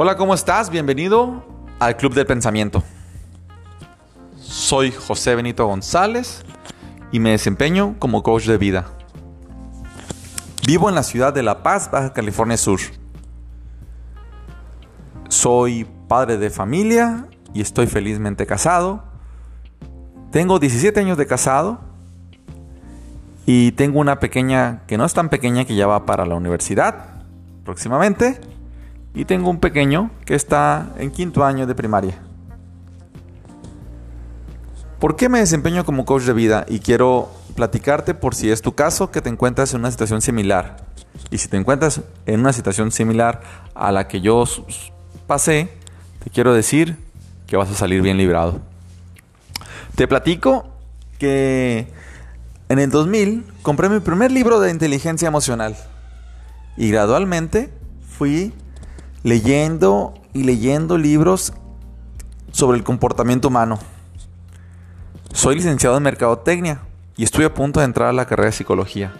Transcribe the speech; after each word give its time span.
Hola, 0.00 0.16
¿cómo 0.16 0.32
estás? 0.32 0.70
Bienvenido 0.70 1.44
al 1.80 1.96
Club 1.96 2.14
del 2.14 2.24
Pensamiento. 2.24 2.84
Soy 4.40 4.92
José 4.92 5.34
Benito 5.34 5.66
González 5.66 6.44
y 7.10 7.18
me 7.18 7.32
desempeño 7.32 7.96
como 7.98 8.22
coach 8.22 8.44
de 8.44 8.58
vida. 8.58 8.86
Vivo 10.64 10.88
en 10.88 10.94
la 10.94 11.02
ciudad 11.02 11.34
de 11.34 11.42
La 11.42 11.64
Paz, 11.64 11.90
Baja 11.90 12.12
California 12.12 12.56
Sur. 12.56 12.78
Soy 15.28 15.84
padre 16.06 16.36
de 16.36 16.50
familia 16.50 17.26
y 17.52 17.60
estoy 17.60 17.88
felizmente 17.88 18.46
casado. 18.46 19.02
Tengo 20.30 20.60
17 20.60 21.00
años 21.00 21.18
de 21.18 21.26
casado 21.26 21.80
y 23.46 23.72
tengo 23.72 23.98
una 23.98 24.20
pequeña, 24.20 24.82
que 24.86 24.96
no 24.96 25.04
es 25.04 25.12
tan 25.12 25.28
pequeña, 25.28 25.64
que 25.64 25.74
ya 25.74 25.88
va 25.88 26.06
para 26.06 26.24
la 26.24 26.36
universidad 26.36 27.16
próximamente. 27.64 28.40
Y 29.18 29.24
tengo 29.24 29.50
un 29.50 29.58
pequeño 29.58 30.12
que 30.24 30.36
está 30.36 30.92
en 30.96 31.10
quinto 31.10 31.44
año 31.44 31.66
de 31.66 31.74
primaria. 31.74 32.14
¿Por 35.00 35.16
qué 35.16 35.28
me 35.28 35.40
desempeño 35.40 35.84
como 35.84 36.04
coach 36.04 36.22
de 36.22 36.32
vida? 36.32 36.64
Y 36.68 36.78
quiero 36.78 37.28
platicarte 37.56 38.14
por 38.14 38.36
si 38.36 38.48
es 38.52 38.62
tu 38.62 38.76
caso 38.76 39.10
que 39.10 39.20
te 39.20 39.28
encuentras 39.28 39.74
en 39.74 39.80
una 39.80 39.90
situación 39.90 40.22
similar. 40.22 40.76
Y 41.32 41.38
si 41.38 41.48
te 41.48 41.56
encuentras 41.56 42.02
en 42.26 42.38
una 42.38 42.52
situación 42.52 42.92
similar 42.92 43.40
a 43.74 43.90
la 43.90 44.06
que 44.06 44.20
yo 44.20 44.44
pasé, 45.26 45.68
te 46.22 46.30
quiero 46.30 46.54
decir 46.54 46.96
que 47.48 47.56
vas 47.56 47.72
a 47.72 47.74
salir 47.74 48.02
bien 48.02 48.18
librado. 48.18 48.60
Te 49.96 50.06
platico 50.06 50.68
que 51.18 51.88
en 52.68 52.78
el 52.78 52.88
2000 52.88 53.44
compré 53.62 53.88
mi 53.88 53.98
primer 53.98 54.30
libro 54.30 54.60
de 54.60 54.70
inteligencia 54.70 55.26
emocional. 55.26 55.74
Y 56.76 56.92
gradualmente 56.92 57.72
fui 58.16 58.52
leyendo 59.22 60.14
y 60.32 60.44
leyendo 60.44 60.98
libros 60.98 61.52
sobre 62.52 62.78
el 62.78 62.84
comportamiento 62.84 63.48
humano. 63.48 63.78
Soy 65.32 65.56
licenciado 65.56 65.96
en 65.96 66.02
Mercadotecnia 66.02 66.80
y 67.16 67.24
estoy 67.24 67.44
a 67.44 67.54
punto 67.54 67.80
de 67.80 67.86
entrar 67.86 68.08
a 68.08 68.12
la 68.12 68.26
carrera 68.26 68.46
de 68.46 68.52
Psicología. 68.52 69.12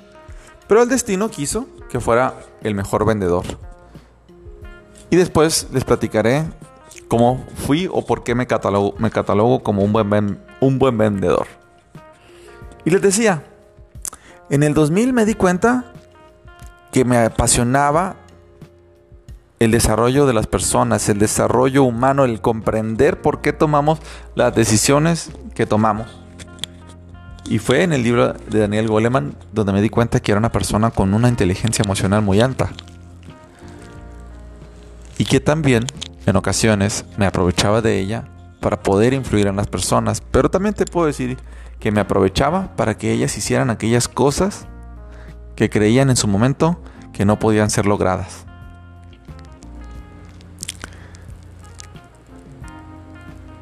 Pero 0.66 0.82
el 0.82 0.88
destino 0.88 1.30
quiso 1.30 1.66
que 1.90 2.00
fuera 2.00 2.34
el 2.62 2.74
mejor 2.74 3.06
vendedor. 3.06 3.44
Y 5.10 5.16
después 5.16 5.68
les 5.72 5.84
platicaré 5.84 6.44
cómo 7.08 7.44
fui 7.66 7.88
o 7.90 8.04
por 8.04 8.22
qué 8.22 8.34
me 8.34 8.46
catalogo, 8.46 8.94
me 8.98 9.10
catalogo 9.10 9.62
como 9.62 9.82
un 9.82 9.92
buen, 9.92 10.38
un 10.60 10.78
buen 10.78 10.98
vendedor. 10.98 11.46
Y 12.84 12.90
les 12.90 13.00
decía, 13.00 13.42
en 14.50 14.62
el 14.62 14.74
2000 14.74 15.12
me 15.12 15.24
di 15.24 15.34
cuenta 15.34 15.92
que 16.92 17.04
me 17.04 17.18
apasionaba 17.18 18.16
el 19.58 19.70
desarrollo 19.70 20.26
de 20.26 20.32
las 20.32 20.46
personas, 20.46 21.08
el 21.08 21.18
desarrollo 21.18 21.82
humano, 21.82 22.24
el 22.24 22.40
comprender 22.40 23.20
por 23.20 23.40
qué 23.40 23.52
tomamos 23.52 23.98
las 24.34 24.54
decisiones 24.54 25.30
que 25.54 25.66
tomamos. 25.66 26.06
Y 27.48 27.58
fue 27.58 27.82
en 27.82 27.92
el 27.92 28.02
libro 28.02 28.34
de 28.34 28.60
Daniel 28.60 28.88
Goleman 28.88 29.34
donde 29.52 29.72
me 29.72 29.82
di 29.82 29.88
cuenta 29.88 30.20
que 30.20 30.32
era 30.32 30.38
una 30.38 30.52
persona 30.52 30.90
con 30.90 31.14
una 31.14 31.28
inteligencia 31.28 31.82
emocional 31.82 32.22
muy 32.22 32.40
alta. 32.40 32.70
Y 35.16 35.24
que 35.24 35.40
también 35.40 35.86
en 36.26 36.36
ocasiones 36.36 37.04
me 37.16 37.26
aprovechaba 37.26 37.80
de 37.80 37.98
ella 37.98 38.28
para 38.60 38.82
poder 38.82 39.14
influir 39.14 39.46
en 39.46 39.56
las 39.56 39.66
personas. 39.66 40.22
Pero 40.30 40.50
también 40.50 40.74
te 40.74 40.84
puedo 40.84 41.06
decir 41.06 41.38
que 41.80 41.90
me 41.90 42.00
aprovechaba 42.00 42.76
para 42.76 42.96
que 42.96 43.12
ellas 43.12 43.36
hicieran 43.36 43.70
aquellas 43.70 44.08
cosas 44.08 44.66
que 45.56 45.70
creían 45.70 46.10
en 46.10 46.16
su 46.16 46.28
momento 46.28 46.80
que 47.12 47.24
no 47.24 47.38
podían 47.38 47.70
ser 47.70 47.86
logradas. 47.86 48.47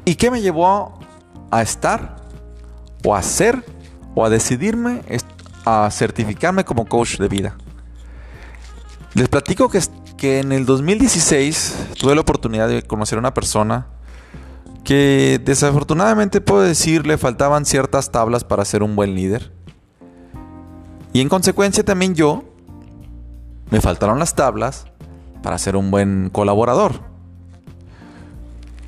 ¿Y 0.07 0.15
qué 0.15 0.31
me 0.31 0.39
llevó 0.39 0.97
a 1.51 1.61
estar 1.61 2.15
o 3.03 3.13
a 3.13 3.21
ser 3.21 3.61
o 4.15 4.23
a 4.23 4.29
decidirme 4.29 5.01
a 5.65 5.91
certificarme 5.91 6.63
como 6.63 6.85
coach 6.85 7.17
de 7.17 7.27
vida? 7.27 7.57
Les 9.15 9.27
platico 9.27 9.67
que, 9.67 9.81
que 10.15 10.39
en 10.39 10.53
el 10.53 10.65
2016 10.65 11.89
tuve 11.99 12.15
la 12.15 12.21
oportunidad 12.21 12.69
de 12.69 12.83
conocer 12.83 13.17
a 13.17 13.19
una 13.19 13.33
persona 13.33 13.87
que 14.85 15.41
desafortunadamente 15.43 16.39
puedo 16.39 16.61
decir 16.61 17.05
le 17.05 17.17
faltaban 17.17 17.65
ciertas 17.65 18.09
tablas 18.09 18.45
para 18.45 18.63
ser 18.63 18.83
un 18.83 18.95
buen 18.95 19.13
líder. 19.13 19.51
Y 21.11 21.19
en 21.19 21.27
consecuencia 21.27 21.83
también 21.83 22.15
yo 22.15 22.45
me 23.71 23.81
faltaron 23.81 24.19
las 24.19 24.35
tablas 24.35 24.85
para 25.43 25.57
ser 25.57 25.75
un 25.75 25.91
buen 25.91 26.29
colaborador. 26.29 27.01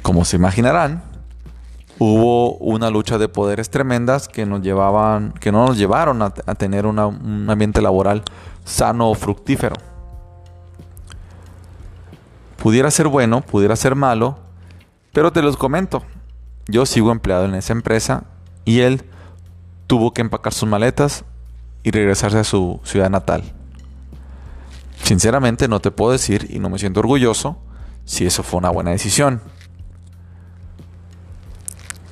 Como 0.01 0.23
se 0.23 0.37
imaginarán, 0.37 1.08
hubo 1.99 2.55
una 2.55 2.89
lucha 2.89 3.17
de 3.17 3.27
poderes 3.27 3.69
tremendas 3.69 4.27
que 4.27 4.45
nos 4.45 4.61
llevaban, 4.61 5.33
que 5.33 5.51
no 5.51 5.67
nos 5.67 5.77
llevaron 5.77 6.21
a, 6.21 6.31
tener 6.31 6.85
un 6.85 6.97
ambiente 7.49 7.81
laboral 7.81 8.23
sano 8.63 9.09
o 9.09 9.15
fructífero. 9.15 9.75
Pudiera 12.61 12.89
ser 12.89 13.07
bueno, 13.07 13.41
pudiera 13.41 13.75
ser 13.75 13.95
malo, 13.95 14.37
pero 15.13 15.31
te 15.31 15.41
los 15.41 15.57
comento. 15.57 16.03
Yo 16.67 16.85
sigo 16.85 17.11
empleado 17.11 17.45
en 17.45 17.55
esa 17.55 17.73
empresa 17.73 18.23
y 18.65 18.81
él 18.81 19.03
tuvo 19.87 20.13
que 20.13 20.21
empacar 20.21 20.53
sus 20.53 20.69
maletas 20.69 21.25
y 21.83 21.91
regresarse 21.91 22.39
a 22.39 22.43
su 22.43 22.79
ciudad 22.83 23.09
natal. 23.09 23.43
Sinceramente 25.03 25.67
no 25.67 25.79
te 25.79 25.91
puedo 25.91 26.11
decir 26.11 26.47
y 26.49 26.59
no 26.59 26.69
me 26.69 26.77
siento 26.77 26.99
orgulloso 26.99 27.57
si 28.05 28.25
eso 28.25 28.43
fue 28.43 28.59
una 28.59 28.69
buena 28.69 28.91
decisión. 28.91 29.41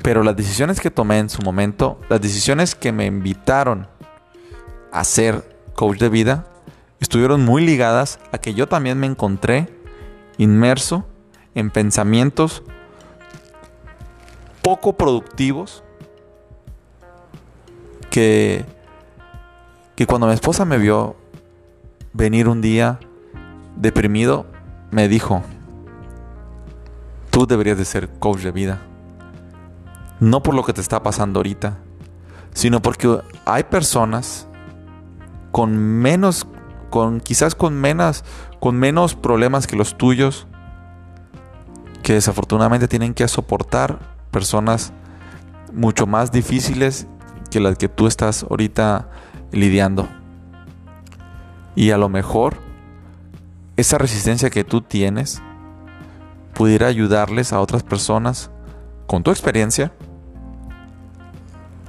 Pero 0.08 0.24
las 0.24 0.38
decisiones 0.38 0.80
que 0.80 0.90
tomé 0.90 1.20
en 1.20 1.30
su 1.30 1.42
momento, 1.42 2.00
las 2.08 2.22
decisiones 2.22 2.76
que 2.76 2.94
me 2.94 3.08
invitaron 3.08 3.88
a 4.90 5.04
ser 5.04 5.60
coach 5.76 5.98
de 5.98 6.08
vida, 6.08 6.46
estuvieron 7.02 7.44
muy 7.44 7.66
ligadas 7.66 8.18
a 8.32 8.38
que 8.38 8.54
yo 8.54 8.70
también 8.70 8.98
me 8.98 9.06
encontré 9.06 9.68
inmerso 10.38 11.06
en 11.56 11.72
pensamientos 11.72 12.64
poco 14.62 14.94
productivos 14.94 15.84
que, 18.10 18.64
que 19.98 20.08
cuando 20.08 20.28
mi 20.28 20.34
esposa 20.34 20.64
me 20.64 20.78
vio 20.78 21.18
venir 22.14 22.48
un 22.48 22.62
día 22.62 22.98
deprimido, 23.76 24.46
me 24.90 25.10
dijo, 25.10 25.44
tú 27.30 27.46
deberías 27.46 27.78
de 27.78 27.84
ser 27.84 28.08
coach 28.08 28.40
de 28.40 28.52
vida. 28.54 28.88
No 30.20 30.42
por 30.42 30.56
lo 30.56 30.64
que 30.64 30.74
te 30.74 30.82
está 30.82 31.04
pasando 31.04 31.40
ahorita, 31.40 31.78
sino 32.54 32.82
porque 32.82 33.22
hay 33.46 33.64
personas 33.66 34.48
con 35.52 35.78
menos, 35.78 36.48
con 36.90 37.20
quizás 37.20 37.56
con 37.56 37.76
menos, 37.76 38.24
con 38.60 38.78
menos 38.78 39.16
problemas 39.16 39.68
que 39.68 39.76
los 39.76 39.98
tuyos, 39.98 40.48
que 42.02 42.14
desafortunadamente 42.14 42.88
tienen 42.88 43.14
que 43.14 43.28
soportar 43.28 44.00
personas 44.32 44.94
mucho 45.74 46.08
más 46.08 46.32
difíciles 46.32 47.08
que 47.52 47.60
las 47.60 47.78
que 47.78 47.90
tú 47.90 48.08
estás 48.08 48.44
ahorita 48.44 49.10
lidiando. 49.52 50.08
Y 51.76 51.92
a 51.92 51.98
lo 51.98 52.10
mejor 52.10 52.58
esa 53.76 53.98
resistencia 53.98 54.50
que 54.50 54.64
tú 54.64 54.82
tienes 54.82 55.42
pudiera 56.54 56.88
ayudarles 56.88 57.54
a 57.54 57.60
otras 57.60 57.84
personas 57.84 58.50
con 59.06 59.22
tu 59.22 59.30
experiencia 59.30 59.94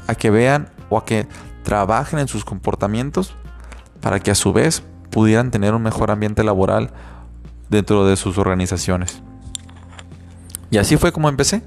a 0.08 0.16
que 0.16 0.30
vean 0.30 0.70
o 0.90 0.98
a 0.98 1.04
que 1.04 1.28
trabajen 1.62 2.18
en 2.18 2.26
sus 2.26 2.44
comportamientos 2.44 3.34
para 4.00 4.18
que 4.18 4.32
a 4.32 4.34
su 4.34 4.52
vez 4.52 4.82
pudieran 5.10 5.50
tener 5.50 5.74
un 5.74 5.82
mejor 5.82 6.10
ambiente 6.10 6.42
laboral 6.42 6.90
dentro 7.68 8.06
de 8.06 8.16
sus 8.16 8.38
organizaciones. 8.38 9.22
Y 10.70 10.78
así 10.78 10.96
fue 10.96 11.12
como 11.12 11.28
empecé. 11.28 11.62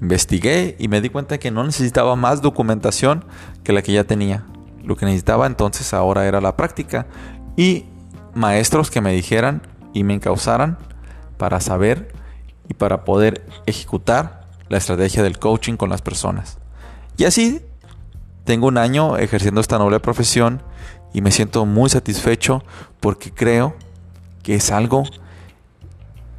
Investigué 0.00 0.76
y 0.78 0.88
me 0.88 1.00
di 1.00 1.08
cuenta 1.08 1.38
que 1.38 1.50
no 1.50 1.64
necesitaba 1.64 2.16
más 2.16 2.42
documentación 2.42 3.24
que 3.62 3.72
la 3.72 3.82
que 3.82 3.92
ya 3.92 4.04
tenía. 4.04 4.44
Lo 4.82 4.96
que 4.96 5.06
necesitaba 5.06 5.46
entonces 5.46 5.94
ahora 5.94 6.26
era 6.26 6.40
la 6.40 6.56
práctica 6.56 7.06
y 7.56 7.86
maestros 8.34 8.90
que 8.90 9.00
me 9.00 9.12
dijeran 9.12 9.62
y 9.92 10.04
me 10.04 10.14
encausaran 10.14 10.78
para 11.38 11.60
saber 11.60 12.12
y 12.68 12.74
para 12.74 13.04
poder 13.04 13.46
ejecutar 13.66 14.48
la 14.68 14.78
estrategia 14.78 15.22
del 15.22 15.38
coaching 15.38 15.76
con 15.76 15.90
las 15.90 16.02
personas. 16.02 16.58
Y 17.16 17.24
así 17.24 17.60
tengo 18.44 18.66
un 18.66 18.78
año 18.78 19.16
ejerciendo 19.16 19.60
esta 19.60 19.78
noble 19.78 20.00
profesión 20.00 20.62
y 21.12 21.22
me 21.22 21.30
siento 21.30 21.64
muy 21.64 21.88
satisfecho 21.88 22.62
porque 23.00 23.32
creo 23.32 23.74
que 24.42 24.56
es 24.56 24.70
algo 24.70 25.04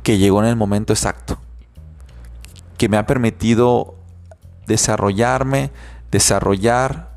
que 0.04 0.18
llegó 0.18 0.44
en 0.44 0.50
el 0.50 0.56
momento 0.56 0.94
exacto, 0.94 1.40
que 2.78 2.90
me 2.90 2.98
ha 2.98 3.08
permitido 3.08 3.96
desarrollarme, 4.68 5.72
desarrollar 6.12 7.16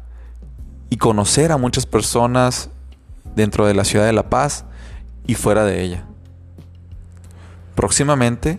y 0.88 0.96
conocer 0.96 1.52
a 1.52 1.58
muchas 1.58 1.84
personas 1.84 2.70
dentro 3.34 3.66
de 3.66 3.74
la 3.74 3.84
ciudad 3.84 4.06
de 4.06 4.12
La 4.12 4.30
Paz 4.30 4.64
y 5.26 5.34
fuera 5.34 5.64
de 5.64 5.82
ella. 5.82 6.04
próximamente 7.74 8.58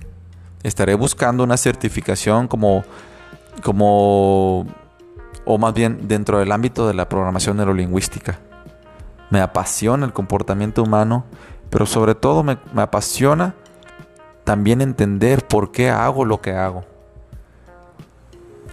estaré 0.63 0.94
buscando 0.94 1.44
una 1.44 1.57
certificación 1.57 2.48
como, 2.48 2.84
como, 3.63 4.66
o 5.51 5.57
más 5.57 5.74
bien 5.74 6.07
dentro 6.07 6.38
del 6.38 6.51
ámbito 6.51 6.88
de 6.88 6.94
la 6.94 7.10
programación 7.10 7.57
neurolingüística. 7.57 8.38
Me 9.31 9.42
apasiona 9.42 10.06
el 10.06 10.13
comportamiento 10.13 10.84
humano, 10.84 11.25
pero 11.72 11.88
sobre 11.88 12.13
todo 12.13 12.44
me, 12.44 12.60
me 12.72 12.84
apasiona 12.84 13.56
también 14.44 14.80
entender 14.80 15.48
por 15.48 15.72
qué 15.72 15.90
hago 15.90 16.24
lo 16.24 16.40
que 16.40 16.54
hago. 16.54 16.86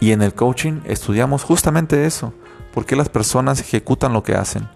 Y 0.01 0.13
en 0.13 0.21
el 0.21 0.35
coaching 0.35 0.83
estudiamos 0.85 1.45
justamente 1.45 2.05
eso. 2.05 2.35
¿Por 2.75 2.85
qué 2.85 2.95
las 2.95 3.09
personas 3.09 3.59
ejecutan 3.59 4.13
lo 4.13 4.23
que 4.23 4.35
hacen? 4.35 4.69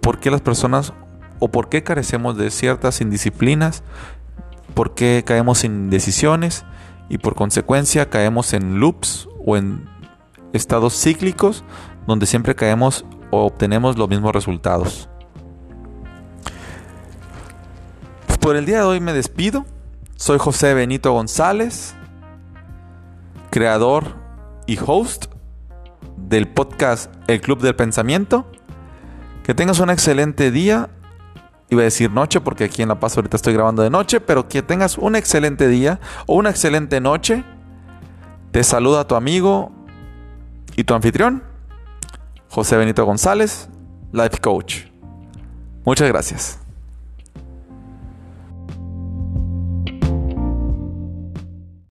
¿Por 0.00 0.20
qué 0.20 0.30
las 0.30 0.40
personas 0.40 0.94
o 1.38 1.48
por 1.48 1.68
qué 1.68 1.82
carecemos 1.82 2.38
de 2.38 2.50
ciertas 2.50 3.02
indisciplinas? 3.02 3.82
¿Por 4.72 4.94
qué 4.94 5.22
caemos 5.26 5.64
en 5.64 5.90
decisiones? 5.90 6.64
Y 7.10 7.18
por 7.18 7.34
consecuencia 7.34 8.08
caemos 8.08 8.54
en 8.54 8.80
loops 8.80 9.28
o 9.44 9.58
en 9.58 9.91
estados 10.52 10.94
cíclicos 10.94 11.64
donde 12.06 12.26
siempre 12.26 12.54
caemos 12.54 13.04
o 13.30 13.46
obtenemos 13.46 13.96
los 13.96 14.08
mismos 14.08 14.32
resultados. 14.32 15.08
Por 18.40 18.56
el 18.56 18.66
día 18.66 18.78
de 18.78 18.84
hoy 18.84 19.00
me 19.00 19.12
despido. 19.12 19.64
Soy 20.16 20.38
José 20.38 20.74
Benito 20.74 21.12
González, 21.12 21.94
creador 23.50 24.16
y 24.66 24.78
host 24.84 25.26
del 26.16 26.48
podcast 26.48 27.12
El 27.28 27.40
Club 27.40 27.60
del 27.60 27.76
Pensamiento. 27.76 28.50
Que 29.44 29.54
tengas 29.54 29.78
un 29.78 29.90
excelente 29.90 30.50
día. 30.50 30.90
Iba 31.70 31.82
a 31.82 31.84
decir 31.84 32.10
noche 32.10 32.40
porque 32.40 32.64
aquí 32.64 32.82
en 32.82 32.88
La 32.88 33.00
Paz 33.00 33.16
ahorita 33.16 33.36
estoy 33.36 33.54
grabando 33.54 33.82
de 33.82 33.90
noche, 33.90 34.20
pero 34.20 34.48
que 34.48 34.62
tengas 34.62 34.98
un 34.98 35.16
excelente 35.16 35.68
día 35.68 36.00
o 36.26 36.34
una 36.34 36.50
excelente 36.50 37.00
noche. 37.00 37.44
Te 38.50 38.62
saluda 38.64 39.06
tu 39.06 39.14
amigo 39.14 39.72
y 40.76 40.84
tu 40.84 40.94
anfitrión, 40.94 41.42
José 42.48 42.76
Benito 42.76 43.04
González, 43.04 43.68
Life 44.12 44.38
Coach. 44.40 44.86
Muchas 45.84 46.08
gracias. 46.08 46.61